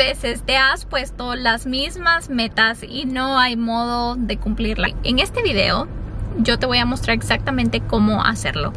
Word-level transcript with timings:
veces 0.00 0.40
te 0.46 0.56
has 0.56 0.86
puesto 0.86 1.34
las 1.34 1.66
mismas 1.66 2.30
metas 2.30 2.82
y 2.82 3.04
no 3.04 3.38
hay 3.38 3.54
modo 3.54 4.16
de 4.16 4.38
cumplirla? 4.38 4.88
En 5.04 5.18
este 5.18 5.42
video 5.42 5.88
yo 6.38 6.58
te 6.58 6.64
voy 6.64 6.78
a 6.78 6.86
mostrar 6.86 7.14
exactamente 7.14 7.82
cómo 7.82 8.24
hacerlo. 8.24 8.72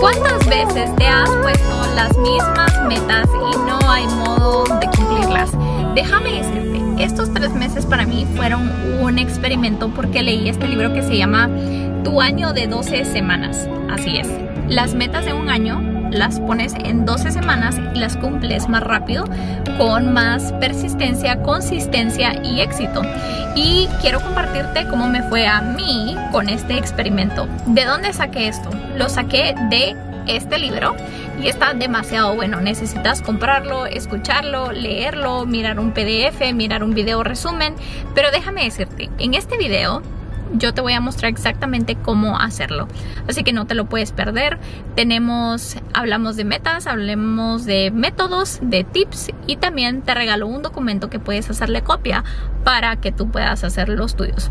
¿Cuántas 0.00 0.46
veces 0.46 0.94
te 0.96 1.06
has 1.06 1.30
puesto 1.30 1.94
las 1.94 2.14
mismas 2.18 2.84
metas 2.86 3.26
y 3.32 3.56
no 3.56 3.78
hay 3.90 4.06
modo 4.08 4.64
de 4.64 4.86
cumplirlas? 4.94 5.50
Déjame 5.94 6.42
decirte, 6.42 6.85
estos 6.98 7.32
tres 7.32 7.52
meses 7.52 7.86
para 7.86 8.06
mí 8.06 8.26
fueron 8.36 8.70
un 9.00 9.18
experimento 9.18 9.90
porque 9.90 10.22
leí 10.22 10.48
este 10.48 10.68
libro 10.68 10.92
que 10.92 11.02
se 11.02 11.16
llama 11.16 11.50
Tu 12.04 12.20
año 12.20 12.52
de 12.52 12.66
12 12.66 13.04
semanas. 13.04 13.68
Así 13.90 14.16
es, 14.16 14.28
las 14.68 14.94
metas 14.94 15.24
de 15.24 15.32
un 15.32 15.48
año 15.48 15.80
las 16.10 16.40
pones 16.40 16.74
en 16.74 17.04
12 17.04 17.32
semanas 17.32 17.78
y 17.94 17.98
las 17.98 18.16
cumples 18.16 18.68
más 18.68 18.82
rápido 18.82 19.24
con 19.78 20.12
más 20.12 20.52
persistencia, 20.54 21.42
consistencia 21.42 22.40
y 22.42 22.60
éxito. 22.60 23.02
Y 23.54 23.88
quiero 24.00 24.20
compartirte 24.20 24.86
cómo 24.88 25.08
me 25.08 25.22
fue 25.24 25.46
a 25.46 25.60
mí 25.60 26.16
con 26.32 26.48
este 26.48 26.78
experimento. 26.78 27.48
¿De 27.66 27.84
dónde 27.84 28.12
saqué 28.12 28.48
esto? 28.48 28.70
Lo 28.96 29.08
saqué 29.08 29.54
de 29.70 29.96
este 30.26 30.58
libro 30.58 30.94
y 31.40 31.48
está 31.48 31.74
demasiado 31.74 32.34
bueno. 32.34 32.60
Necesitas 32.60 33.22
comprarlo, 33.22 33.86
escucharlo, 33.86 34.72
leerlo, 34.72 35.46
mirar 35.46 35.78
un 35.78 35.92
PDF, 35.92 36.52
mirar 36.54 36.82
un 36.82 36.94
video 36.94 37.22
resumen. 37.22 37.74
Pero 38.14 38.30
déjame 38.30 38.64
decirte, 38.64 39.10
en 39.18 39.34
este 39.34 39.56
video 39.56 40.02
yo 40.52 40.72
te 40.72 40.80
voy 40.80 40.92
a 40.92 41.00
mostrar 41.00 41.30
exactamente 41.30 41.96
cómo 41.96 42.38
hacerlo. 42.38 42.88
Así 43.28 43.42
que 43.42 43.52
no 43.52 43.66
te 43.66 43.74
lo 43.74 43.86
puedes 43.86 44.12
perder. 44.12 44.58
Tenemos, 44.94 45.76
hablamos 45.92 46.36
de 46.36 46.44
metas, 46.44 46.86
hablemos 46.86 47.64
de 47.64 47.90
métodos, 47.90 48.60
de 48.62 48.84
tips 48.84 49.30
y 49.46 49.56
también 49.56 50.02
te 50.02 50.14
regalo 50.14 50.46
un 50.46 50.62
documento 50.62 51.10
que 51.10 51.18
puedes 51.18 51.50
hacerle 51.50 51.82
copia 51.82 52.24
para 52.64 52.96
que 52.96 53.12
tú 53.12 53.30
puedas 53.30 53.64
hacer 53.64 53.88
los 53.88 54.16
tuyos. 54.16 54.50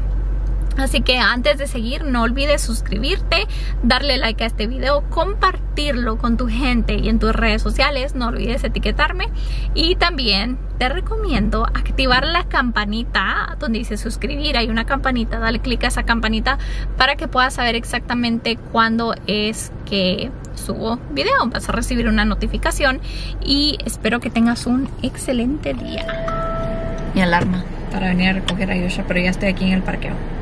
Así 0.78 1.02
que 1.02 1.18
antes 1.20 1.58
de 1.58 1.68
seguir 1.68 2.04
no 2.04 2.24
olvides 2.24 2.62
suscribirte, 2.62 3.48
darle 3.84 4.18
like 4.18 4.44
a 4.44 4.48
este 4.48 4.68
video, 4.68 5.04
compartirlo 5.10 6.18
con 6.18 6.38
tu 6.38 6.48
gente 6.48 6.96
y 6.96 7.08
en 7.08 7.20
tus 7.20 7.34
redes 7.34 7.62
sociales, 7.62 8.16
no 8.16 8.28
olvides 8.28 8.64
etiquetarme 8.64 9.30
y 9.74 9.96
también 9.96 10.58
te 10.78 10.90
recomiendo 10.90 11.66
activar 11.66 12.26
la 12.26 12.44
campanita 12.44 13.56
donde 13.60 13.80
dice 13.80 13.96
suscribir, 13.96 14.58
hay 14.58 14.70
una 14.70 14.86
campanita, 14.86 15.40
dale 15.40 15.60
clic 15.60 15.84
a 15.86 15.88
esa 15.88 16.04
campanita 16.04 16.58
para 16.98 17.16
que 17.16 17.28
puedas 17.28 17.54
saber 17.54 17.76
exactamente 17.76 18.58
cuándo 18.72 19.16
es 19.28 19.72
que 19.86 20.30
subo 20.56 21.00
video, 21.12 21.48
vas 21.48 21.70
a 21.70 21.72
recibir 21.72 22.08
una 22.08 22.26
notificación 22.26 23.00
y 23.42 23.78
espero 23.86 24.20
que 24.20 24.30
tengas 24.30 24.66
un 24.66 24.90
excelente 25.02 25.74
día. 25.74 27.12
Mi 27.14 27.22
alarma 27.22 27.64
para 27.92 28.10
venir 28.10 28.30
a 28.30 28.34
recoger 28.34 28.72
a 28.72 28.76
Yosha, 28.76 29.06
pero 29.08 29.22
ya 29.22 29.30
estoy 29.30 29.48
aquí 29.48 29.64
en 29.64 29.72
el 29.72 29.82
parqueo. 29.82 30.35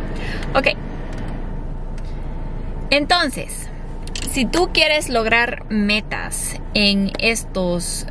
Ok. 0.55 0.69
Entonces, 2.89 3.69
si 4.31 4.45
tú 4.45 4.69
quieres 4.73 5.09
lograr 5.09 5.66
metas 5.69 6.59
en 6.73 7.11
estos 7.19 8.07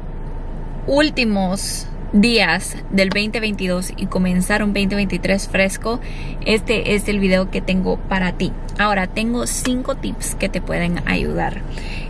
últimos 0.87 1.87
días 2.13 2.77
del 2.91 3.09
2022 3.09 3.93
y 3.97 4.07
comenzar 4.07 4.63
un 4.63 4.73
2023 4.73 5.49
fresco, 5.49 6.01
este 6.45 6.95
es 6.95 7.09
el 7.09 7.21
video 7.21 7.51
que 7.51 7.61
tengo 7.61 7.97
para 7.97 8.33
ti. 8.33 8.53
Ahora, 8.79 9.07
tengo 9.07 9.47
cinco 9.47 9.97
tips 9.97 10.35
que 10.35 10.49
te 10.49 10.61
pueden 10.61 11.07
ayudar. 11.07 11.61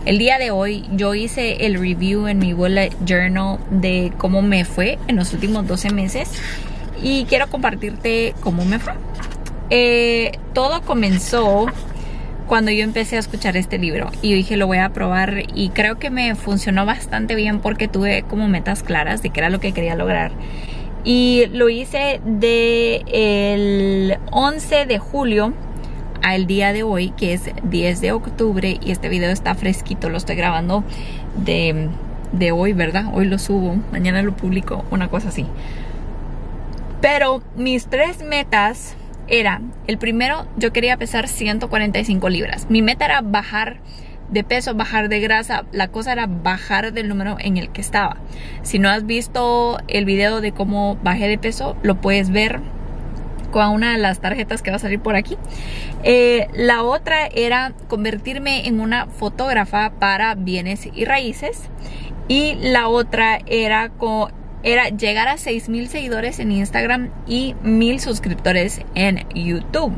El 0.05 0.17
día 0.17 0.37
de 0.37 0.51
hoy 0.51 0.85
yo 0.91 1.15
hice 1.15 1.65
el 1.65 1.79
review 1.79 2.27
en 2.27 2.39
mi 2.39 2.53
bullet 2.53 2.91
journal 3.05 3.59
de 3.69 4.11
cómo 4.17 4.41
me 4.41 4.65
fue 4.65 4.97
en 5.07 5.15
los 5.15 5.33
últimos 5.33 5.67
12 5.67 5.91
meses 5.91 6.29
y 7.01 7.25
quiero 7.25 7.47
compartirte 7.49 8.33
cómo 8.41 8.65
me 8.65 8.79
fue. 8.79 8.93
Eh, 9.69 10.33
todo 10.53 10.81
comenzó 10.81 11.67
cuando 12.47 12.71
yo 12.71 12.83
empecé 12.83 13.15
a 13.15 13.19
escuchar 13.19 13.55
este 13.57 13.77
libro 13.77 14.11
y 14.21 14.33
dije 14.33 14.57
lo 14.57 14.67
voy 14.67 14.77
a 14.77 14.89
probar 14.89 15.43
y 15.55 15.69
creo 15.69 15.97
que 15.97 16.09
me 16.09 16.35
funcionó 16.35 16.85
bastante 16.85 17.35
bien 17.35 17.59
porque 17.59 17.87
tuve 17.87 18.23
como 18.23 18.47
metas 18.47 18.83
claras 18.83 19.21
de 19.23 19.29
qué 19.29 19.39
era 19.39 19.49
lo 19.49 19.59
que 19.59 19.71
quería 19.71 19.95
lograr. 19.95 20.31
Y 21.05 21.45
lo 21.51 21.69
hice 21.69 22.21
de 22.23 23.03
el 23.07 24.17
11 24.31 24.85
de 24.85 24.99
julio 24.99 25.53
al 26.21 26.45
día 26.47 26.71
de 26.71 26.83
hoy 26.83 27.11
que 27.11 27.33
es 27.33 27.43
10 27.63 28.01
de 28.01 28.11
octubre 28.11 28.77
y 28.81 28.91
este 28.91 29.09
video 29.09 29.29
está 29.29 29.55
fresquito 29.55 30.09
lo 30.09 30.17
estoy 30.17 30.37
grabando 30.37 30.85
de, 31.35 31.89
de 32.31 32.51
hoy 32.53 32.71
verdad 32.71 33.05
hoy 33.13 33.25
lo 33.25 33.37
subo 33.39 33.75
mañana 33.91 34.21
lo 34.21 34.33
publico 34.33 34.85
una 34.91 35.09
cosa 35.09 35.29
así. 35.29 35.45
Pero 37.01 37.41
mis 37.57 37.87
tres 37.87 38.23
metas 38.23 38.95
era, 39.27 39.61
el 39.87 39.97
primero, 39.97 40.47
yo 40.57 40.73
quería 40.73 40.97
pesar 40.97 41.27
145 41.27 42.29
libras. 42.29 42.67
Mi 42.69 42.81
meta 42.81 43.05
era 43.05 43.21
bajar 43.21 43.79
de 44.29 44.43
peso, 44.43 44.73
bajar 44.75 45.09
de 45.09 45.19
grasa. 45.19 45.65
La 45.71 45.87
cosa 45.89 46.11
era 46.11 46.27
bajar 46.27 46.91
del 46.91 47.07
número 47.07 47.37
en 47.39 47.57
el 47.57 47.69
que 47.69 47.81
estaba. 47.81 48.17
Si 48.63 48.79
no 48.79 48.89
has 48.89 49.05
visto 49.05 49.77
el 49.87 50.05
video 50.05 50.41
de 50.41 50.51
cómo 50.51 50.97
bajé 51.03 51.27
de 51.27 51.37
peso, 51.37 51.77
lo 51.83 52.01
puedes 52.01 52.31
ver 52.31 52.59
con 53.51 53.69
una 53.69 53.91
de 53.91 53.99
las 53.99 54.19
tarjetas 54.19 54.63
que 54.63 54.71
va 54.71 54.77
a 54.77 54.79
salir 54.79 54.99
por 54.99 55.15
aquí. 55.15 55.37
Eh, 56.03 56.47
la 56.53 56.83
otra 56.83 57.27
era 57.27 57.73
convertirme 57.87 58.67
en 58.67 58.79
una 58.79 59.05
fotógrafa 59.05 59.91
para 59.99 60.35
bienes 60.35 60.89
y 60.93 61.05
raíces. 61.05 61.69
Y 62.27 62.55
la 62.55 62.87
otra 62.87 63.39
era 63.45 63.89
con 63.89 64.31
era 64.63 64.87
llegar 64.87 65.27
a 65.27 65.37
6000 65.37 65.89
seguidores 65.89 66.39
en 66.39 66.51
Instagram 66.51 67.09
y 67.27 67.53
1000 67.63 67.99
suscriptores 67.99 68.79
en 68.95 69.27
YouTube. 69.35 69.93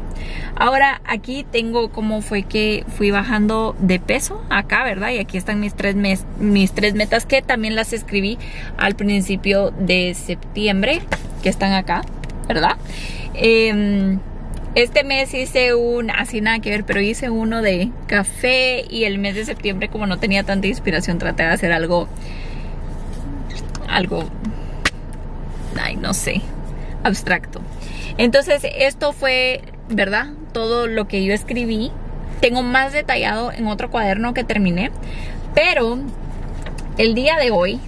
Ahora 0.55 1.01
aquí 1.05 1.45
tengo 1.49 1.89
cómo 1.89 2.21
fue 2.21 2.43
que 2.43 2.83
fui 2.97 3.11
bajando 3.11 3.75
de 3.79 3.99
peso 3.99 4.43
acá, 4.49 4.83
¿verdad? 4.83 5.11
Y 5.11 5.19
aquí 5.19 5.37
están 5.37 5.59
mis 5.59 5.75
tres, 5.75 5.95
mis 6.39 6.71
tres 6.71 6.95
metas 6.95 7.25
que 7.25 7.41
también 7.43 7.75
las 7.75 7.93
escribí 7.93 8.39
al 8.77 8.95
principio 8.95 9.71
de 9.71 10.15
septiembre, 10.15 11.01
que 11.43 11.49
están 11.49 11.73
acá, 11.73 12.01
¿verdad? 12.47 12.77
Em, 13.35 14.19
este 14.73 15.03
mes 15.03 15.33
hice 15.33 15.75
un, 15.75 16.09
así 16.09 16.41
nada 16.41 16.59
que 16.59 16.71
ver, 16.71 16.85
pero 16.85 16.99
hice 17.01 17.29
uno 17.29 17.61
de 17.61 17.91
café 18.07 18.83
y 18.89 19.03
el 19.03 19.19
mes 19.19 19.35
de 19.35 19.45
septiembre 19.45 19.89
como 19.89 20.07
no 20.07 20.17
tenía 20.17 20.43
tanta 20.43 20.67
inspiración 20.67 21.19
traté 21.19 21.43
de 21.43 21.49
hacer 21.49 21.71
algo 21.71 22.09
algo, 23.87 24.23
ay, 25.81 25.95
no 25.95 26.13
sé, 26.13 26.41
abstracto. 27.03 27.61
Entonces, 28.17 28.63
esto 28.77 29.13
fue, 29.13 29.61
¿verdad? 29.89 30.27
Todo 30.53 30.87
lo 30.87 31.07
que 31.07 31.23
yo 31.23 31.33
escribí. 31.33 31.91
Tengo 32.41 32.63
más 32.63 32.93
detallado 32.93 33.51
en 33.51 33.67
otro 33.67 33.89
cuaderno 33.89 34.33
que 34.33 34.43
terminé. 34.43 34.91
Pero 35.53 35.97
el 36.97 37.15
día 37.15 37.37
de 37.37 37.51
hoy 37.51 37.79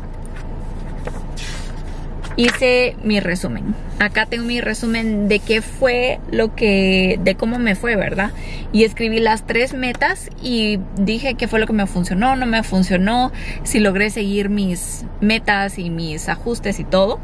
hice 2.37 2.95
mi 3.03 3.19
resumen. 3.19 3.75
Acá 3.99 4.27
tengo 4.27 4.45
mi 4.45 4.61
resumen 4.61 5.27
de 5.27 5.39
qué 5.39 5.61
fue 5.61 6.19
lo 6.31 6.55
que, 6.55 7.19
de 7.21 7.35
cómo 7.35 7.57
me 7.59 7.75
fue, 7.75 7.95
¿verdad? 7.95 8.31
Y 8.71 8.83
escribí 8.83 9.19
las 9.19 9.45
tres 9.45 9.73
metas 9.73 10.29
y 10.41 10.79
dije 10.97 11.33
qué 11.33 11.47
fue 11.47 11.59
lo 11.59 11.65
que 11.65 11.73
me 11.73 11.87
funcionó, 11.87 12.35
no 12.35 12.45
me 12.45 12.63
funcionó, 12.63 13.31
si 13.63 13.79
logré 13.79 14.11
seguir 14.11 14.49
mis 14.49 15.03
metas 15.19 15.79
y 15.79 15.89
mis 15.89 16.29
ajustes 16.29 16.79
y 16.79 16.83
todo. 16.83 17.19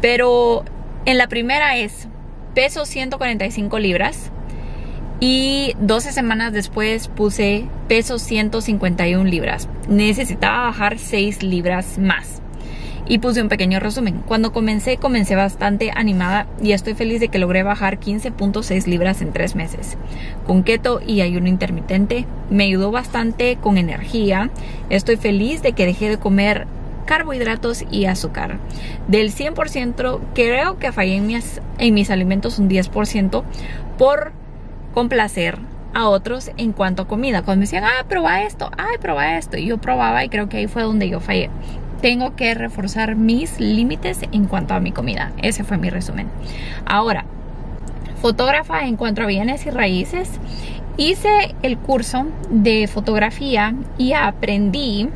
Pero 0.00 0.64
en 1.04 1.18
la 1.18 1.26
primera 1.26 1.76
es 1.76 2.08
peso 2.54 2.86
145 2.86 3.78
libras. 3.80 4.30
Y 5.20 5.74
12 5.78 6.12
semanas 6.12 6.52
después 6.52 7.08
puse 7.08 7.66
peso 7.88 8.18
151 8.18 9.24
libras. 9.24 9.68
Necesitaba 9.88 10.64
bajar 10.66 10.98
6 10.98 11.42
libras 11.42 11.98
más 11.98 12.42
y 13.06 13.18
puse 13.18 13.42
un 13.42 13.48
pequeño 13.48 13.80
resumen. 13.80 14.22
Cuando 14.26 14.52
comencé, 14.52 14.96
comencé 14.96 15.34
bastante 15.34 15.90
animada 15.94 16.46
y 16.62 16.72
estoy 16.72 16.94
feliz 16.94 17.20
de 17.20 17.28
que 17.28 17.38
logré 17.38 17.62
bajar 17.62 17.98
15.6 17.98 18.86
libras 18.86 19.20
en 19.20 19.32
3 19.32 19.54
meses. 19.56 19.96
Con 20.46 20.62
keto 20.62 21.00
y 21.06 21.20
ayuno 21.20 21.48
intermitente 21.48 22.26
me 22.50 22.64
ayudó 22.64 22.90
bastante 22.90 23.56
con 23.56 23.78
energía. 23.78 24.50
Estoy 24.90 25.16
feliz 25.16 25.62
de 25.62 25.72
que 25.72 25.86
dejé 25.86 26.08
de 26.08 26.18
comer 26.18 26.66
carbohidratos 27.04 27.84
y 27.90 28.06
azúcar. 28.06 28.58
Del 29.08 29.32
100% 29.32 30.20
creo 30.34 30.78
que 30.78 30.92
fallé 30.92 31.16
en 31.16 31.26
mis, 31.26 31.60
en 31.78 31.94
mis 31.94 32.10
alimentos 32.10 32.58
un 32.58 32.68
10% 32.68 33.42
por 33.98 34.32
complacer 34.94 35.58
a 35.92 36.08
otros 36.08 36.50
en 36.56 36.72
cuanto 36.72 37.02
a 37.02 37.08
comida. 37.08 37.42
Cuando 37.42 37.60
me 37.60 37.66
decían, 37.66 37.84
ah, 37.84 38.04
prueba 38.08 38.42
esto, 38.42 38.70
ay, 38.76 38.98
prueba 38.98 39.36
esto. 39.36 39.56
Y 39.56 39.66
yo 39.66 39.78
probaba 39.78 40.24
y 40.24 40.28
creo 40.28 40.48
que 40.48 40.56
ahí 40.58 40.66
fue 40.66 40.82
donde 40.82 41.08
yo 41.08 41.20
fallé. 41.20 41.50
Tengo 42.04 42.36
que 42.36 42.52
reforzar 42.52 43.16
mis 43.16 43.58
límites 43.58 44.20
en 44.30 44.44
cuanto 44.44 44.74
a 44.74 44.80
mi 44.80 44.92
comida. 44.92 45.32
Ese 45.40 45.64
fue 45.64 45.78
mi 45.78 45.88
resumen. 45.88 46.28
Ahora, 46.84 47.24
fotógrafa 48.20 48.84
en 48.84 48.96
cuanto 48.96 49.22
a 49.22 49.26
bienes 49.26 49.64
y 49.64 49.70
raíces. 49.70 50.28
Hice 50.98 51.54
el 51.62 51.78
curso 51.78 52.26
de 52.50 52.88
fotografía 52.88 53.74
y 53.96 54.12
aprendí, 54.12 55.08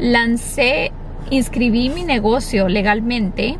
lancé, 0.00 0.90
inscribí 1.30 1.90
mi 1.90 2.02
negocio 2.02 2.68
legalmente 2.68 3.56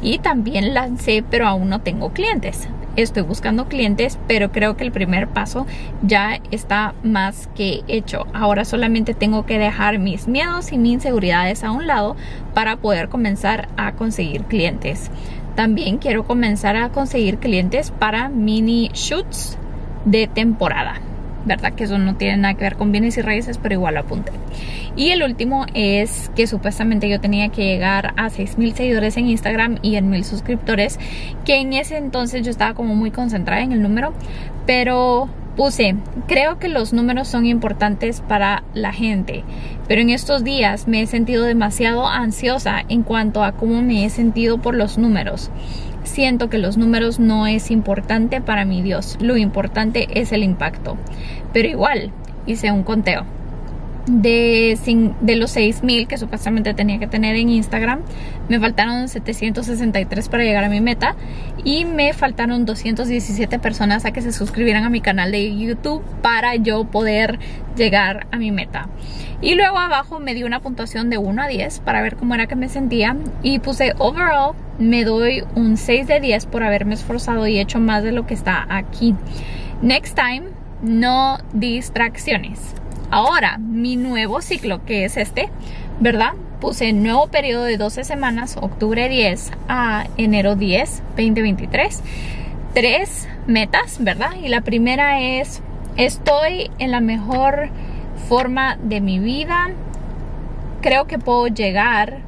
y 0.00 0.18
también 0.18 0.72
lancé, 0.72 1.22
pero 1.28 1.46
aún 1.46 1.68
no 1.68 1.82
tengo 1.82 2.14
clientes 2.14 2.66
estoy 2.96 3.22
buscando 3.22 3.66
clientes, 3.66 4.18
pero 4.26 4.52
creo 4.52 4.76
que 4.76 4.84
el 4.84 4.92
primer 4.92 5.28
paso 5.28 5.66
ya 6.02 6.40
está 6.50 6.94
más 7.02 7.48
que 7.54 7.82
hecho. 7.88 8.26
Ahora 8.32 8.64
solamente 8.64 9.14
tengo 9.14 9.46
que 9.46 9.58
dejar 9.58 9.98
mis 9.98 10.28
miedos 10.28 10.72
y 10.72 10.78
mis 10.78 10.94
inseguridades 10.94 11.64
a 11.64 11.70
un 11.70 11.86
lado 11.86 12.16
para 12.54 12.76
poder 12.76 13.08
comenzar 13.08 13.68
a 13.76 13.92
conseguir 13.92 14.44
clientes. 14.44 15.10
También 15.54 15.98
quiero 15.98 16.24
comenzar 16.24 16.76
a 16.76 16.88
conseguir 16.88 17.38
clientes 17.38 17.90
para 17.90 18.28
mini 18.28 18.90
shoots 18.94 19.58
de 20.04 20.26
temporada. 20.26 21.00
¿Verdad? 21.44 21.72
Que 21.72 21.84
eso 21.84 21.98
no 21.98 22.16
tiene 22.16 22.36
nada 22.36 22.54
que 22.54 22.64
ver 22.64 22.76
con 22.76 22.92
bienes 22.92 23.16
y 23.18 23.22
raíces, 23.22 23.58
pero 23.58 23.74
igual 23.74 23.94
lo 23.94 24.00
apunté. 24.00 24.32
Y 24.96 25.10
el 25.10 25.22
último 25.22 25.66
es 25.74 26.30
que 26.34 26.46
supuestamente 26.46 27.08
yo 27.08 27.20
tenía 27.20 27.48
que 27.48 27.64
llegar 27.64 28.14
a 28.16 28.28
6.000 28.28 28.74
seguidores 28.74 29.16
en 29.16 29.28
Instagram 29.28 29.78
y 29.82 29.96
en 29.96 30.10
1.000 30.10 30.22
suscriptores, 30.24 30.98
que 31.44 31.56
en 31.56 31.72
ese 31.72 31.96
entonces 31.96 32.42
yo 32.44 32.50
estaba 32.50 32.74
como 32.74 32.94
muy 32.94 33.10
concentrada 33.10 33.62
en 33.62 33.72
el 33.72 33.82
número, 33.82 34.12
pero 34.66 35.28
puse, 35.56 35.96
creo 36.28 36.58
que 36.58 36.68
los 36.68 36.92
números 36.92 37.28
son 37.28 37.46
importantes 37.46 38.20
para 38.20 38.62
la 38.74 38.92
gente, 38.92 39.44
pero 39.86 40.00
en 40.00 40.10
estos 40.10 40.44
días 40.44 40.88
me 40.88 41.02
he 41.02 41.06
sentido 41.06 41.44
demasiado 41.44 42.06
ansiosa 42.06 42.82
en 42.88 43.02
cuanto 43.02 43.44
a 43.44 43.52
cómo 43.52 43.82
me 43.82 44.04
he 44.04 44.10
sentido 44.10 44.58
por 44.58 44.74
los 44.74 44.96
números 44.96 45.50
siento 46.04 46.48
que 46.48 46.58
los 46.58 46.76
números 46.76 47.18
no 47.18 47.46
es 47.46 47.70
importante 47.70 48.40
para 48.40 48.64
mi 48.64 48.82
Dios, 48.82 49.18
lo 49.20 49.36
importante 49.36 50.20
es 50.20 50.32
el 50.32 50.42
impacto. 50.42 50.96
Pero 51.52 51.68
igual, 51.68 52.12
hice 52.46 52.70
un 52.70 52.82
conteo. 52.82 53.24
De, 54.06 54.76
de 55.20 55.36
los 55.36 55.52
6000 55.52 56.08
que 56.08 56.18
supuestamente 56.18 56.74
tenía 56.74 56.98
que 56.98 57.06
tener 57.06 57.36
en 57.36 57.48
Instagram, 57.48 58.00
me 58.48 58.58
faltaron 58.58 59.08
763 59.08 60.28
para 60.28 60.42
llegar 60.42 60.64
a 60.64 60.68
mi 60.68 60.80
meta 60.80 61.14
y 61.64 61.84
me 61.84 62.12
faltaron 62.12 62.64
217 62.64 63.58
personas 63.60 64.04
a 64.04 64.10
que 64.10 64.20
se 64.20 64.32
suscribieran 64.32 64.84
a 64.84 64.90
mi 64.90 65.00
canal 65.00 65.30
de 65.30 65.56
YouTube 65.56 66.02
para 66.20 66.56
yo 66.56 66.84
poder 66.84 67.38
llegar 67.76 68.26
a 68.32 68.38
mi 68.38 68.50
meta. 68.50 68.88
Y 69.40 69.54
luego 69.54 69.78
abajo 69.78 70.20
me 70.20 70.34
dio 70.34 70.46
una 70.46 70.60
puntuación 70.60 71.10
de 71.10 71.18
1 71.18 71.42
a 71.42 71.48
10 71.48 71.80
para 71.80 72.02
ver 72.02 72.16
cómo 72.16 72.34
era 72.34 72.46
que 72.46 72.56
me 72.56 72.68
sentía 72.68 73.16
y 73.42 73.58
puse 73.58 73.92
overall 73.98 74.54
me 74.78 75.04
doy 75.04 75.44
un 75.54 75.76
6 75.76 76.06
de 76.06 76.20
10 76.20 76.46
por 76.46 76.62
haberme 76.62 76.94
esforzado 76.94 77.46
y 77.46 77.58
hecho 77.58 77.78
más 77.78 78.02
de 78.02 78.12
lo 78.12 78.26
que 78.26 78.34
está 78.34 78.66
aquí. 78.68 79.14
Next 79.80 80.16
time, 80.16 80.48
no 80.82 81.38
distracciones. 81.52 82.81
Ahora, 83.14 83.58
mi 83.58 83.96
nuevo 83.96 84.40
ciclo, 84.40 84.86
que 84.86 85.04
es 85.04 85.18
este, 85.18 85.50
¿verdad? 86.00 86.32
Puse 86.62 86.94
nuevo 86.94 87.26
periodo 87.26 87.64
de 87.64 87.76
12 87.76 88.04
semanas, 88.04 88.56
octubre 88.58 89.06
10 89.06 89.50
a 89.68 90.06
enero 90.16 90.56
10, 90.56 91.02
2023. 91.18 92.00
Tres 92.72 93.28
metas, 93.46 94.02
¿verdad? 94.02 94.30
Y 94.42 94.48
la 94.48 94.62
primera 94.62 95.20
es, 95.20 95.60
estoy 95.98 96.70
en 96.78 96.90
la 96.90 97.02
mejor 97.02 97.68
forma 98.30 98.78
de 98.82 99.02
mi 99.02 99.18
vida. 99.18 99.72
Creo 100.80 101.06
que 101.06 101.18
puedo 101.18 101.48
llegar 101.48 102.20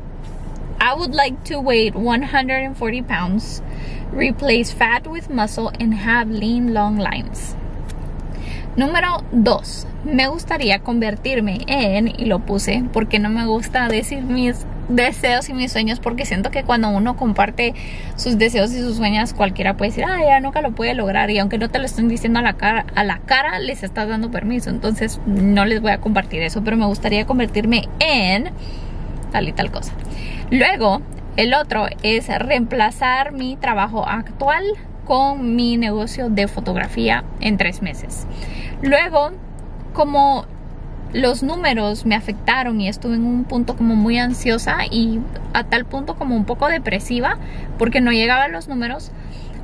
I 0.78 0.92
would 0.94 1.14
like 1.14 1.44
to 1.44 1.60
weigh 1.60 1.92
140 1.92 3.02
pounds, 3.04 3.62
replace 4.12 4.70
fat 4.70 5.06
with 5.06 5.31
muscle, 5.31 5.72
and 5.81 5.94
have 5.94 6.31
lean, 6.31 6.75
long 6.75 6.98
lines. 6.98 7.56
Número 8.76 9.22
2. 9.30 9.86
Me 10.04 10.26
gustaría 10.26 10.80
convertirme 10.80 11.60
en, 11.68 12.08
y 12.08 12.24
lo 12.24 12.40
puse 12.40 12.82
porque 12.92 13.20
no 13.20 13.30
me 13.30 13.46
gusta 13.46 13.86
decir 13.86 14.22
mis 14.24 14.66
deseos 14.88 15.48
y 15.48 15.54
mis 15.54 15.70
sueños 15.70 16.00
porque 16.00 16.26
siento 16.26 16.50
que 16.50 16.64
cuando 16.64 16.88
uno 16.88 17.16
comparte 17.16 17.72
sus 18.16 18.36
deseos 18.36 18.72
y 18.72 18.80
sus 18.80 18.96
sueños 18.96 19.32
cualquiera 19.32 19.76
puede 19.76 19.92
decir, 19.92 20.04
ah, 20.06 20.18
ya 20.24 20.40
nunca 20.40 20.60
lo 20.60 20.72
puede 20.72 20.92
lograr 20.94 21.30
y 21.30 21.38
aunque 21.38 21.56
no 21.56 21.70
te 21.70 21.78
lo 21.78 21.84
estén 21.84 22.08
diciendo 22.08 22.40
a 22.40 22.42
la 22.42 22.54
cara, 22.54 22.84
a 22.96 23.04
la 23.04 23.18
cara 23.20 23.60
les 23.60 23.84
estás 23.84 24.08
dando 24.08 24.32
permiso, 24.32 24.70
entonces 24.70 25.20
no 25.24 25.64
les 25.64 25.80
voy 25.80 25.92
a 25.92 25.98
compartir 25.98 26.42
eso, 26.42 26.64
pero 26.64 26.76
me 26.76 26.86
gustaría 26.86 27.26
convertirme 27.26 27.88
en 28.00 28.50
tal 29.30 29.48
y 29.48 29.52
tal 29.52 29.70
cosa. 29.70 29.92
Luego, 30.50 31.00
el 31.36 31.54
otro 31.54 31.86
es 32.02 32.26
reemplazar 32.26 33.30
mi 33.30 33.56
trabajo 33.56 34.04
actual 34.06 34.64
con 35.04 35.56
mi 35.56 35.76
negocio 35.76 36.30
de 36.30 36.48
fotografía 36.48 37.24
en 37.40 37.56
tres 37.56 37.82
meses. 37.82 38.26
Luego, 38.82 39.30
como 39.92 40.46
los 41.12 41.44
números 41.44 42.06
me 42.06 42.16
afectaron 42.16 42.80
y 42.80 42.88
estuve 42.88 43.14
en 43.14 43.24
un 43.24 43.44
punto 43.44 43.76
como 43.76 43.94
muy 43.94 44.18
ansiosa 44.18 44.78
y 44.90 45.20
a 45.52 45.64
tal 45.64 45.84
punto 45.84 46.16
como 46.16 46.34
un 46.34 46.44
poco 46.44 46.66
depresiva 46.66 47.38
porque 47.78 48.00
no 48.00 48.10
llegaban 48.10 48.50
los 48.50 48.66
números, 48.66 49.12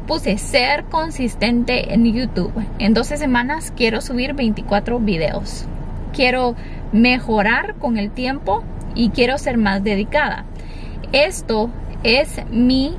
puse 0.07 0.39
ser 0.39 0.85
consistente 0.85 1.93
en 1.93 2.05
YouTube. 2.13 2.53
En 2.79 2.95
12 2.95 3.17
semanas 3.17 3.73
quiero 3.77 4.01
subir 4.01 4.35
24 4.35 5.01
videos. 5.01 5.67
Quiero 6.13 6.55
mejorar 6.93 7.75
con 7.77 7.99
el 7.99 8.11
tiempo 8.11 8.63
y 8.95 9.11
quiero 9.11 9.37
ser 9.39 9.57
más 9.57 9.83
dedicada. 9.83 10.45
Esto 11.13 11.71
es 12.05 12.41
mi 12.51 12.97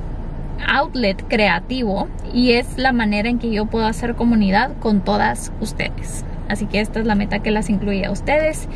outlet 0.66 1.22
creativo 1.28 2.08
y 2.32 2.52
es 2.52 2.78
la 2.78 2.92
manera 2.92 3.28
en 3.28 3.38
que 3.38 3.50
yo 3.50 3.66
puedo 3.66 3.86
hacer 3.86 4.14
comunidad 4.14 4.76
con 4.78 5.02
todas 5.02 5.52
ustedes. 5.60 6.24
Así 6.48 6.66
que 6.66 6.80
esta 6.80 7.00
es 7.00 7.06
la 7.06 7.14
meta 7.14 7.40
que 7.40 7.50
las 7.50 7.70
incluye 7.70 8.04
a 8.04 8.10
ustedes. 8.10 8.68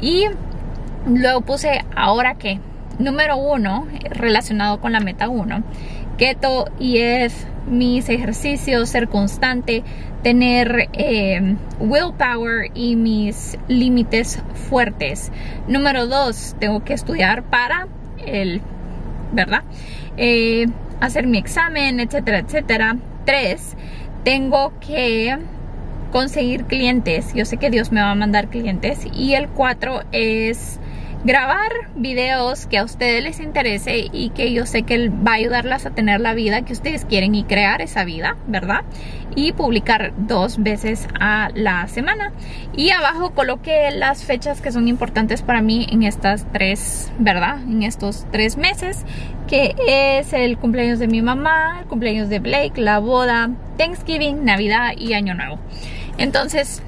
Y 0.00 0.24
luego 1.06 1.42
puse 1.42 1.84
ahora 1.94 2.34
qué. 2.34 2.58
Número 2.98 3.36
uno, 3.36 3.86
relacionado 4.10 4.80
con 4.80 4.92
la 4.92 5.00
meta 5.00 5.28
uno, 5.28 5.62
keto 6.18 6.66
y 6.78 6.98
es 6.98 7.46
mis 7.66 8.08
ejercicios, 8.08 8.90
ser 8.90 9.08
constante, 9.08 9.82
tener 10.22 10.88
eh, 10.92 11.56
willpower 11.78 12.70
y 12.74 12.96
mis 12.96 13.56
límites 13.68 14.42
fuertes. 14.68 15.32
Número 15.66 16.06
dos, 16.06 16.56
tengo 16.58 16.84
que 16.84 16.92
estudiar 16.92 17.44
para 17.44 17.88
el, 18.26 18.60
¿verdad? 19.32 19.62
Eh, 20.16 20.66
hacer 21.00 21.26
mi 21.26 21.38
examen, 21.38 22.00
etcétera, 22.00 22.38
etcétera. 22.38 22.96
Tres, 23.24 23.76
tengo 24.24 24.72
que 24.80 25.38
conseguir 26.12 26.64
clientes. 26.64 27.32
Yo 27.34 27.44
sé 27.44 27.56
que 27.56 27.70
Dios 27.70 27.92
me 27.92 28.00
va 28.00 28.10
a 28.10 28.14
mandar 28.14 28.48
clientes. 28.48 29.06
Y 29.12 29.34
el 29.34 29.48
cuatro 29.48 30.02
es 30.12 30.78
grabar 31.24 31.70
videos 31.96 32.66
que 32.66 32.78
a 32.78 32.84
ustedes 32.84 33.22
les 33.22 33.40
interese 33.40 34.08
y 34.10 34.30
que 34.30 34.52
yo 34.52 34.64
sé 34.64 34.84
que 34.84 35.08
va 35.08 35.32
a 35.32 35.34
ayudarlas 35.34 35.84
a 35.84 35.90
tener 35.90 36.20
la 36.20 36.32
vida 36.32 36.62
que 36.62 36.72
ustedes 36.72 37.04
quieren 37.04 37.34
y 37.34 37.44
crear 37.44 37.82
esa 37.82 38.04
vida, 38.04 38.36
¿verdad? 38.46 38.82
Y 39.36 39.52
publicar 39.52 40.12
dos 40.16 40.62
veces 40.62 41.08
a 41.18 41.50
la 41.54 41.86
semana. 41.88 42.32
Y 42.74 42.90
abajo 42.90 43.30
coloqué 43.34 43.90
las 43.90 44.24
fechas 44.24 44.60
que 44.60 44.72
son 44.72 44.88
importantes 44.88 45.42
para 45.42 45.60
mí 45.60 45.86
en 45.90 46.02
estas 46.02 46.46
tres, 46.52 47.12
¿verdad? 47.18 47.62
En 47.62 47.82
estos 47.82 48.26
tres 48.32 48.56
meses, 48.56 49.04
que 49.46 49.74
es 49.86 50.32
el 50.32 50.56
cumpleaños 50.56 50.98
de 50.98 51.06
mi 51.06 51.20
mamá, 51.20 51.80
el 51.80 51.86
cumpleaños 51.86 52.28
de 52.28 52.38
Blake, 52.38 52.80
la 52.80 52.98
boda, 52.98 53.50
Thanksgiving, 53.76 54.44
Navidad 54.44 54.92
y 54.96 55.12
Año 55.12 55.34
Nuevo. 55.34 55.58
Entonces, 56.18 56.82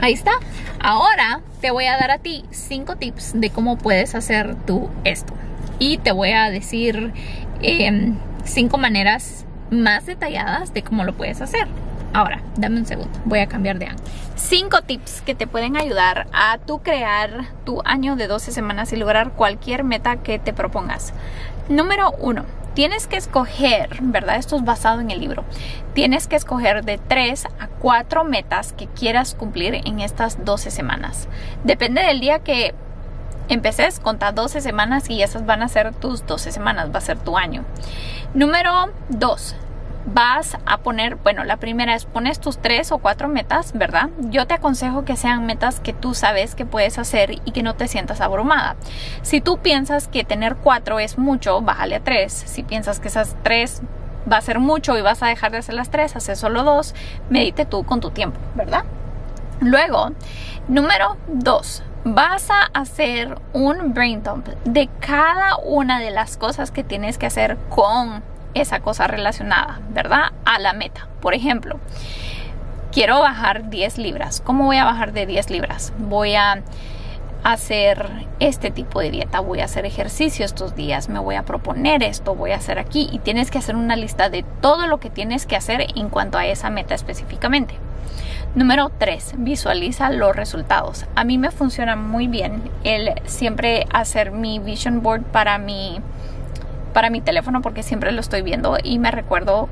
ahí 0.00 0.12
está. 0.12 0.32
Ahora 0.80 1.40
te 1.60 1.70
voy 1.70 1.86
a 1.86 1.96
dar 1.96 2.10
a 2.10 2.18
ti 2.18 2.44
5 2.50 2.96
tips 2.96 3.32
de 3.40 3.50
cómo 3.50 3.78
puedes 3.78 4.14
hacer 4.14 4.56
tú 4.66 4.90
esto. 5.04 5.32
Y 5.78 5.98
te 5.98 6.12
voy 6.12 6.32
a 6.32 6.50
decir 6.50 7.12
5 7.60 8.76
em, 8.76 8.80
maneras 8.80 9.44
más 9.70 10.06
detalladas 10.06 10.72
de 10.72 10.82
cómo 10.82 11.04
lo 11.04 11.14
puedes 11.14 11.40
hacer. 11.40 11.66
Ahora, 12.12 12.40
dame 12.56 12.78
un 12.78 12.86
segundo, 12.86 13.18
voy 13.24 13.40
a 13.40 13.46
cambiar 13.46 13.78
de 13.78 13.86
ángulo. 13.86 14.08
5 14.36 14.82
tips 14.82 15.22
que 15.22 15.34
te 15.34 15.46
pueden 15.46 15.76
ayudar 15.76 16.28
a 16.32 16.58
tú 16.58 16.78
crear 16.78 17.46
tu 17.64 17.82
año 17.84 18.16
de 18.16 18.26
12 18.26 18.52
semanas 18.52 18.92
y 18.92 18.96
lograr 18.96 19.32
cualquier 19.32 19.84
meta 19.84 20.16
que 20.16 20.38
te 20.38 20.52
propongas. 20.52 21.12
Número 21.68 22.12
1 22.20 22.65
tienes 22.76 23.06
que 23.06 23.16
escoger, 23.16 23.88
¿verdad? 24.02 24.36
Esto 24.36 24.54
es 24.56 24.62
basado 24.62 25.00
en 25.00 25.10
el 25.10 25.18
libro. 25.18 25.44
Tienes 25.94 26.28
que 26.28 26.36
escoger 26.36 26.84
de 26.84 26.98
3 26.98 27.46
a 27.46 27.68
4 27.68 28.22
metas 28.22 28.74
que 28.74 28.86
quieras 28.86 29.34
cumplir 29.34 29.80
en 29.86 30.00
estas 30.00 30.44
12 30.44 30.70
semanas. 30.70 31.26
Depende 31.64 32.02
del 32.02 32.20
día 32.20 32.40
que 32.40 32.74
empeces, 33.48 33.98
conta 33.98 34.30
12 34.30 34.60
semanas 34.60 35.08
y 35.08 35.22
esas 35.22 35.46
van 35.46 35.62
a 35.62 35.68
ser 35.68 35.94
tus 35.94 36.26
12 36.26 36.52
semanas, 36.52 36.90
va 36.94 36.98
a 36.98 37.00
ser 37.00 37.18
tu 37.18 37.38
año. 37.38 37.64
Número 38.34 38.92
2. 39.08 39.56
Vas 40.06 40.56
a 40.66 40.78
poner, 40.78 41.16
bueno, 41.16 41.44
la 41.44 41.56
primera 41.56 41.94
es 41.94 42.04
pones 42.04 42.40
tus 42.40 42.58
tres 42.58 42.92
o 42.92 42.98
cuatro 42.98 43.28
metas, 43.28 43.72
¿verdad? 43.72 44.10
Yo 44.30 44.46
te 44.46 44.54
aconsejo 44.54 45.04
que 45.04 45.16
sean 45.16 45.46
metas 45.46 45.80
que 45.80 45.92
tú 45.92 46.14
sabes 46.14 46.54
que 46.54 46.64
puedes 46.64 46.98
hacer 46.98 47.32
y 47.44 47.50
que 47.50 47.62
no 47.62 47.74
te 47.74 47.88
sientas 47.88 48.20
abrumada. 48.20 48.76
Si 49.22 49.40
tú 49.40 49.58
piensas 49.58 50.08
que 50.08 50.24
tener 50.24 50.56
cuatro 50.56 51.00
es 51.00 51.18
mucho, 51.18 51.60
bájale 51.60 51.96
a 51.96 52.04
tres. 52.04 52.32
Si 52.32 52.62
piensas 52.62 53.00
que 53.00 53.08
esas 53.08 53.36
tres 53.42 53.82
va 54.30 54.38
a 54.38 54.40
ser 54.40 54.60
mucho 54.60 54.96
y 54.96 55.02
vas 55.02 55.22
a 55.22 55.26
dejar 55.26 55.52
de 55.52 55.58
hacer 55.58 55.74
las 55.74 55.90
tres, 55.90 56.16
haces 56.16 56.38
solo 56.38 56.62
dos, 56.62 56.94
medite 57.28 57.64
tú 57.64 57.84
con 57.84 58.00
tu 58.00 58.10
tiempo, 58.10 58.38
¿verdad? 58.54 58.84
Luego, 59.60 60.10
número 60.68 61.16
dos, 61.26 61.82
vas 62.04 62.50
a 62.50 62.62
hacer 62.74 63.38
un 63.52 63.94
brain 63.94 64.22
dump 64.22 64.48
de 64.64 64.88
cada 65.00 65.56
una 65.56 65.98
de 65.98 66.10
las 66.10 66.36
cosas 66.36 66.70
que 66.70 66.84
tienes 66.84 67.18
que 67.18 67.26
hacer 67.26 67.56
con 67.68 68.22
esa 68.60 68.80
cosa 68.80 69.06
relacionada, 69.06 69.80
¿verdad? 69.90 70.32
A 70.44 70.58
la 70.58 70.72
meta. 70.72 71.08
Por 71.20 71.34
ejemplo, 71.34 71.78
quiero 72.92 73.20
bajar 73.20 73.70
10 73.70 73.98
libras. 73.98 74.40
¿Cómo 74.40 74.64
voy 74.64 74.78
a 74.78 74.84
bajar 74.84 75.12
de 75.12 75.26
10 75.26 75.50
libras? 75.50 75.92
Voy 75.98 76.34
a 76.34 76.62
hacer 77.44 78.10
este 78.40 78.72
tipo 78.72 78.98
de 79.00 79.10
dieta, 79.10 79.38
voy 79.38 79.60
a 79.60 79.66
hacer 79.66 79.86
ejercicio 79.86 80.44
estos 80.44 80.74
días, 80.74 81.08
me 81.08 81.20
voy 81.20 81.36
a 81.36 81.44
proponer 81.44 82.02
esto, 82.02 82.34
voy 82.34 82.50
a 82.50 82.56
hacer 82.56 82.78
aquí 82.80 83.08
y 83.12 83.20
tienes 83.20 83.52
que 83.52 83.58
hacer 83.58 83.76
una 83.76 83.94
lista 83.94 84.30
de 84.30 84.44
todo 84.60 84.88
lo 84.88 84.98
que 84.98 85.10
tienes 85.10 85.46
que 85.46 85.54
hacer 85.54 85.86
en 85.94 86.08
cuanto 86.08 86.38
a 86.38 86.46
esa 86.46 86.70
meta 86.70 86.94
específicamente. 86.94 87.76
Número 88.56 88.90
3. 88.98 89.34
Visualiza 89.38 90.10
los 90.10 90.34
resultados. 90.34 91.04
A 91.14 91.24
mí 91.24 91.36
me 91.36 91.50
funciona 91.50 91.94
muy 91.94 92.26
bien 92.26 92.62
el 92.84 93.12
siempre 93.26 93.86
hacer 93.92 94.30
mi 94.30 94.58
vision 94.58 95.02
board 95.02 95.22
para 95.24 95.58
mi 95.58 96.00
para 96.96 97.10
mi 97.10 97.20
teléfono 97.20 97.60
porque 97.60 97.82
siempre 97.82 98.10
lo 98.10 98.22
estoy 98.22 98.40
viendo 98.40 98.78
y 98.82 98.98
me 98.98 99.10
recuerdo, 99.10 99.68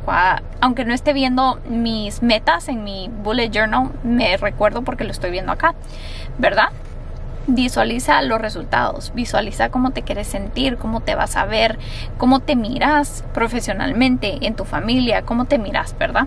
aunque 0.61 0.85
no 0.85 0.93
esté 0.93 1.15
viendo 1.15 1.59
mis 1.67 2.23
metas 2.23 2.69
en 2.69 2.85
mi 2.85 3.09
bullet 3.23 3.49
journal, 3.49 3.93
me 4.03 4.37
recuerdo 4.37 4.83
porque 4.83 5.05
lo 5.05 5.11
estoy 5.11 5.31
viendo 5.31 5.51
acá, 5.51 5.75
¿verdad? 6.37 6.69
Visualiza 7.47 8.21
los 8.21 8.43
resultados, 8.43 9.11
visualiza 9.15 9.71
cómo 9.71 9.93
te 9.93 10.03
quieres 10.03 10.27
sentir, 10.27 10.77
cómo 10.77 11.01
te 11.01 11.15
vas 11.15 11.37
a 11.37 11.47
ver, 11.47 11.79
cómo 12.19 12.41
te 12.41 12.57
miras 12.57 13.25
profesionalmente, 13.33 14.47
en 14.47 14.55
tu 14.55 14.67
familia, 14.67 15.23
cómo 15.23 15.47
te 15.47 15.57
miras, 15.57 15.97
¿verdad? 15.99 16.27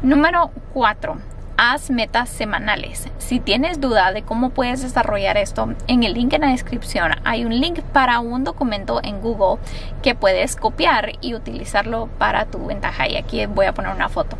Número 0.00 0.52
4 0.72 1.18
haz 1.62 1.90
metas 1.90 2.30
semanales. 2.30 3.06
Si 3.18 3.38
tienes 3.38 3.82
duda 3.82 4.12
de 4.12 4.22
cómo 4.22 4.48
puedes 4.48 4.80
desarrollar 4.80 5.36
esto, 5.36 5.74
en 5.88 6.04
el 6.04 6.14
link 6.14 6.32
en 6.32 6.40
la 6.40 6.52
descripción 6.52 7.12
hay 7.22 7.44
un 7.44 7.60
link 7.60 7.80
para 7.92 8.18
un 8.20 8.44
documento 8.44 8.98
en 9.02 9.20
Google 9.20 9.60
que 10.02 10.14
puedes 10.14 10.56
copiar 10.56 11.12
y 11.20 11.34
utilizarlo 11.34 12.08
para 12.16 12.46
tu 12.46 12.64
ventaja. 12.64 13.10
Y 13.10 13.16
aquí 13.16 13.44
voy 13.44 13.66
a 13.66 13.74
poner 13.74 13.92
una 13.92 14.08
foto 14.08 14.38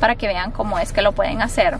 para 0.00 0.14
que 0.14 0.26
vean 0.26 0.50
cómo 0.50 0.78
es 0.78 0.94
que 0.94 1.02
lo 1.02 1.12
pueden 1.12 1.42
hacer. 1.42 1.76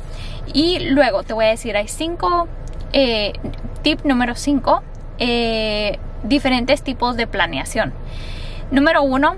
Y 0.53 0.81
luego 0.91 1.23
te 1.23 1.33
voy 1.33 1.47
a 1.47 1.49
decir, 1.49 1.75
hay 1.75 1.89
cinco, 1.89 2.47
eh, 2.93 3.33
tip 3.81 4.05
número 4.05 4.35
5, 4.35 4.83
eh, 5.21 5.99
diferentes 6.23 6.83
tipos 6.83 7.17
de 7.17 7.27
planeación. 7.27 7.95
Número 8.71 9.03
uno, 9.03 9.37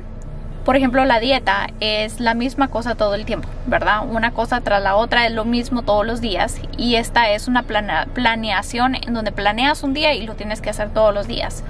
por 0.64 0.76
ejemplo, 0.76 1.04
la 1.04 1.21
dieta 1.21 1.68
es 1.80 2.21
la 2.21 2.35
misma 2.35 2.68
cosa 2.68 2.94
todo 2.94 3.14
el 3.14 3.26
tiempo, 3.26 3.49
¿verdad? 3.66 4.06
Una 4.09 4.33
cosa 4.33 4.62
tras 4.62 4.83
la 4.83 4.97
otra 4.97 5.26
es 5.26 5.33
lo 5.33 5.44
mismo 5.44 5.83
todos 5.83 6.06
los 6.06 6.23
días 6.23 6.59
y 6.78 6.94
esta 6.94 7.30
es 7.30 7.49
una 7.49 7.64
planeación 7.64 8.94
en 8.94 9.12
donde 9.12 9.30
planeas 9.30 9.83
un 9.83 9.92
día 9.92 10.14
y 10.14 10.26
lo 10.26 10.37
tienes 10.37 10.62
que 10.62 10.71
hacer 10.71 10.88
todos 10.88 11.12
los 11.12 11.26
días. 11.26 11.62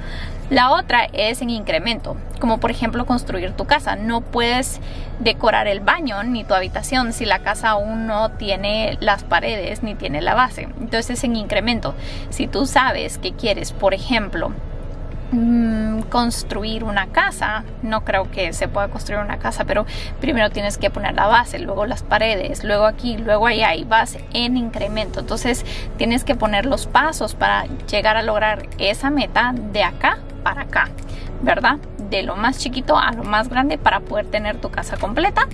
La 0.51 0.71
otra 0.71 1.09
es 1.13 1.43
en 1.43 1.51
incremento, 1.51 2.17
como 2.39 2.59
por 2.59 2.71
ejemplo 2.71 3.07
construir 3.07 3.53
tu 3.53 3.65
casa. 3.65 3.97
No 3.97 4.21
puedes 4.21 4.79
decorar 5.19 5.67
el 5.67 5.81
baño 5.81 6.23
ni 6.23 6.45
tu 6.45 6.55
habitación 6.55 7.13
si 7.13 7.25
la 7.25 7.41
casa 7.41 7.71
aún 7.71 8.07
no 8.07 8.31
tiene 8.33 8.99
las 9.01 9.25
paredes 9.25 9.83
ni 9.83 9.95
tiene 9.95 10.21
la 10.21 10.35
base. 10.35 10.69
Entonces 10.79 11.11
es 11.11 11.25
en 11.25 11.35
incremento. 11.35 11.95
Si 12.29 12.47
tú 12.47 12.67
sabes 12.67 13.19
que 13.19 13.33
quieres, 13.33 13.73
por 13.73 13.95
ejemplo, 13.95 14.53
Mm, 15.35 16.03
construir 16.11 16.85
una 16.85 17.09
casa. 17.09 17.65
No 17.83 18.05
creo 18.05 18.31
que 18.31 18.53
se 18.53 18.69
pueda 18.69 18.87
construir 18.87 19.21
una 19.21 19.41
casa, 19.41 19.65
pero 19.65 19.85
primero 20.21 20.49
tienes 20.51 20.79
que 20.79 20.91
poner 20.91 21.15
la 21.15 21.27
base, 21.27 21.59
luego 21.59 21.87
las 21.87 22.05
paredes, 22.05 22.63
luego 22.63 22.87
aquí, 22.87 23.17
luego 23.17 23.49
allá 23.49 23.75
y 23.75 23.83
vas 23.83 24.17
en 24.33 24.57
incremento. 24.57 25.19
Entonces 25.19 25.67
tienes 25.97 26.23
que 26.23 26.37
poner 26.37 26.67
los 26.67 26.87
pasos 26.87 27.35
para 27.35 27.67
llegar 27.91 28.17
a 28.17 28.23
lograr 28.23 28.69
esa 28.79 29.11
meta 29.11 29.53
de 29.73 29.83
acá 29.83 30.19
para 30.45 30.63
acá, 30.63 30.89
¿verdad? 31.45 31.79
de 32.11 32.23
lo 32.23 32.37
más 32.37 32.59
chiquito 32.59 32.99
a 32.99 33.13
lo 33.13 33.25
más 33.25 33.49
grande 33.49 33.79
para 33.79 34.01
poder 34.01 34.27
tener 34.27 34.61
tu 34.61 34.71
casa 34.71 34.97
completa. 34.97 35.49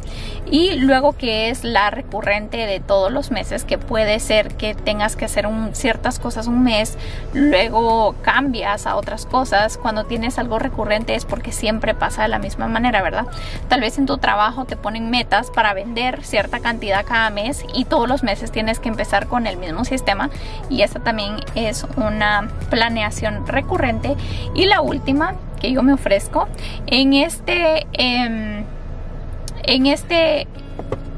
Y 0.50 0.73
luego 0.75 1.12
que 1.12 1.49
es 1.49 1.64
la 1.64 1.90
recurrente 1.90 2.66
de 2.66 2.80
todos 2.80 3.12
los 3.12 3.30
meses 3.30 3.64
que 3.64 3.78
puede 3.78 4.18
ser 4.20 4.56
que 4.56 4.75
tengas 4.75 5.16
que 5.16 5.25
hacer 5.25 5.49
ciertas 5.73 6.18
cosas 6.18 6.47
un 6.47 6.62
mes 6.64 6.99
luego 7.32 8.14
cambias 8.23 8.87
a 8.87 8.97
otras 8.97 9.26
cosas. 9.26 9.78
Cuando 9.78 10.04
tienes 10.04 10.38
algo 10.38 10.59
recurrente 10.59 11.14
es 11.14 11.25
porque 11.25 11.52
siempre 11.52 11.94
pasa 11.94 12.23
de 12.23 12.28
la 12.28 12.38
misma 12.38 12.66
manera 12.68 13.02
verdad 13.02 13.26
tal 13.68 13.80
vez 13.80 13.99
en 13.99 14.06
tu 14.06 14.18
trabajo 14.18 14.64
te 14.64 14.76
ponen 14.76 15.11
metas 15.11 15.50
para 15.50 15.75
vender 15.75 16.25
cierta 16.25 16.61
cantidad 16.61 17.04
cada 17.06 17.30
mes 17.30 17.64
y 17.75 17.85
todos 17.85 18.09
los 18.09 18.23
meses 18.23 18.50
tienes 18.50 18.80
que 18.80 18.88
empezar 18.88 19.26
con 19.28 19.47
el 19.47 19.56
mismo 19.56 19.85
sistema. 19.85 20.30
Y 20.68 20.82
esa 20.82 21.00
también 21.00 21.37
es 21.54 21.87
una 21.97 22.49
planeación 22.68 23.47
recurrente. 23.47 24.16
Y 24.54 24.66
la 24.66 24.80
última 24.80 25.35
que 25.61 25.71
yo 25.73 25.83
me 25.83 25.93
ofrezco 25.93 26.49
en 26.87 27.12
este 27.12 27.87
em, 27.93 28.64
en 29.62 29.87
este 29.87 30.47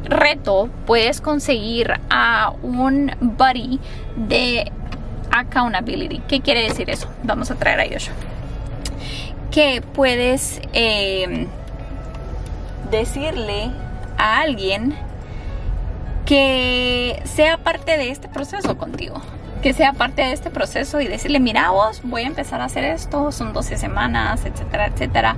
reto 0.05 0.69
puedes 0.87 1.21
conseguir 1.21 1.93
a 2.11 2.53
un 2.63 3.13
buddy 3.21 3.81
de 4.17 4.71
accountability 5.31 6.21
¿qué 6.29 6.41
quiere 6.41 6.63
decir 6.65 6.91
eso? 6.91 7.09
vamos 7.23 7.51
a 7.51 7.55
traer 7.55 7.81
a 7.81 7.85
Joshua 7.85 8.15
que 9.51 9.83
puedes 9.95 10.61
em, 10.73 11.47
decirle 12.91 13.71
a 14.19 14.41
alguien 14.41 14.95
que 16.27 17.23
sea 17.25 17.59
parte 17.59 17.97
de 17.97 18.11
este 18.11 18.29
proceso 18.29 18.77
contigo 18.77 19.21
que 19.63 19.73
sea 19.73 19.93
parte 19.93 20.23
de 20.23 20.33
este 20.33 20.51
proceso 20.51 21.01
y 21.01 21.07
decirle, 21.07 21.39
mira 21.39 21.71
vos, 21.71 22.03
voy 22.03 22.23
a 22.23 22.27
empezar 22.27 22.61
a 22.61 22.65
hacer 22.65 22.85
esto, 22.85 23.31
son 23.31 23.53
12 23.53 23.77
semanas, 23.77 24.45
etcétera, 24.45 24.87
etcétera, 24.87 25.37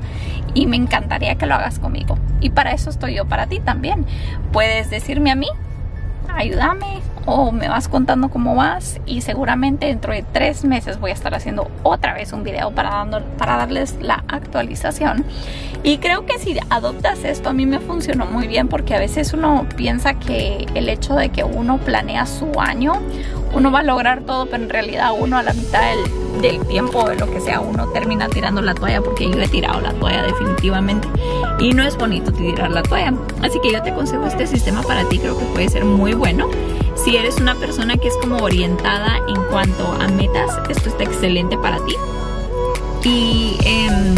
y 0.54 0.66
me 0.66 0.76
encantaría 0.76 1.34
que 1.36 1.46
lo 1.46 1.54
hagas 1.54 1.78
conmigo. 1.78 2.18
Y 2.40 2.50
para 2.50 2.72
eso 2.72 2.88
estoy 2.88 3.14
yo 3.14 3.26
para 3.26 3.46
ti 3.46 3.60
también. 3.60 4.06
Puedes 4.50 4.88
decirme 4.88 5.30
a 5.30 5.34
mí, 5.34 5.48
ayúdame, 6.34 7.02
o 7.26 7.52
me 7.52 7.68
vas 7.68 7.88
contando 7.88 8.28
cómo 8.28 8.54
vas 8.54 9.00
y 9.06 9.22
seguramente 9.22 9.86
dentro 9.86 10.12
de 10.12 10.24
tres 10.32 10.64
meses 10.64 11.00
voy 11.00 11.10
a 11.10 11.14
estar 11.14 11.34
haciendo 11.34 11.70
otra 11.82 12.14
vez 12.14 12.32
un 12.32 12.42
video 12.44 12.70
para, 12.70 12.90
dando, 12.90 13.22
para 13.38 13.56
darles 13.56 13.96
la 14.00 14.24
actualización. 14.28 15.24
Y 15.82 15.98
creo 15.98 16.24
que 16.24 16.38
si 16.38 16.56
adoptas 16.70 17.24
esto 17.24 17.50
a 17.50 17.52
mí 17.52 17.66
me 17.66 17.78
funcionó 17.78 18.26
muy 18.26 18.46
bien 18.46 18.68
porque 18.68 18.94
a 18.94 18.98
veces 18.98 19.32
uno 19.32 19.66
piensa 19.76 20.14
que 20.14 20.66
el 20.74 20.88
hecho 20.88 21.14
de 21.14 21.28
que 21.28 21.44
uno 21.44 21.78
planea 21.78 22.26
su 22.26 22.50
año, 22.58 22.94
uno 23.52 23.70
va 23.70 23.80
a 23.80 23.82
lograr 23.82 24.22
todo, 24.22 24.46
pero 24.46 24.62
en 24.62 24.70
realidad 24.70 25.10
uno 25.18 25.36
a 25.36 25.42
la 25.42 25.52
mitad 25.52 25.80
del, 25.82 26.40
del 26.42 26.66
tiempo 26.66 27.08
de 27.08 27.16
lo 27.16 27.30
que 27.30 27.40
sea, 27.40 27.60
uno 27.60 27.86
termina 27.88 28.28
tirando 28.28 28.62
la 28.62 28.74
toalla 28.74 29.00
porque 29.00 29.30
yo 29.30 29.40
he 29.40 29.48
tirado 29.48 29.80
la 29.80 29.92
toalla 29.92 30.22
definitivamente. 30.22 31.06
Y 31.58 31.72
no 31.72 31.84
es 31.84 31.96
bonito 31.96 32.32
tirar 32.32 32.70
la 32.70 32.82
toalla. 32.82 33.14
Así 33.42 33.60
que 33.60 33.72
yo 33.72 33.82
te 33.82 33.90
aconsejo 33.90 34.26
este 34.26 34.46
sistema 34.46 34.82
para 34.82 35.08
ti, 35.08 35.18
creo 35.18 35.38
que 35.38 35.44
puede 35.46 35.68
ser 35.68 35.84
muy 35.84 36.14
bueno. 36.14 36.48
Si 36.94 37.16
eres 37.16 37.36
una 37.36 37.54
persona 37.54 37.96
que 37.96 38.08
es 38.08 38.16
como 38.18 38.36
orientada 38.36 39.18
en 39.28 39.42
cuanto 39.50 39.92
a 39.92 40.08
metas, 40.08 40.50
esto 40.68 40.88
está 40.88 41.04
excelente 41.04 41.58
para 41.58 41.78
ti. 41.84 41.96
Y 43.04 43.56
em, 43.64 44.14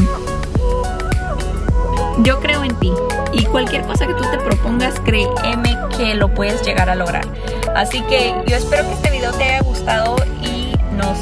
yo 2.22 2.40
creo 2.40 2.62
en 2.62 2.74
ti. 2.76 2.92
Y 3.32 3.44
cualquier 3.46 3.82
cosa 3.82 4.06
que 4.06 4.14
tú 4.14 4.24
te 4.30 4.38
propongas, 4.38 4.98
créeme 5.00 5.76
que 5.96 6.14
lo 6.14 6.32
puedes 6.32 6.62
llegar 6.62 6.88
a 6.88 6.94
lograr. 6.94 7.26
Así 7.74 8.00
que 8.02 8.34
yo 8.46 8.56
espero 8.56 8.84
que 8.84 8.92
este 8.94 9.10
video 9.10 9.32
te 9.32 9.44
haya 9.44 9.60
gustado 9.62 10.16
y 10.42 10.72
nos 10.96 11.18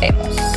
vemos. 0.00 0.47